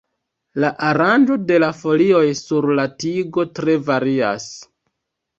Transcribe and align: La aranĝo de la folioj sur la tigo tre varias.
La 0.61 0.69
aranĝo 0.85 1.35
de 1.49 1.59
la 1.63 1.67
folioj 1.81 2.23
sur 2.39 2.67
la 2.79 2.85
tigo 3.03 3.45
tre 3.59 3.75
varias. 3.91 4.49